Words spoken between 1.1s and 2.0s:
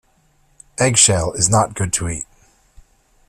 is not good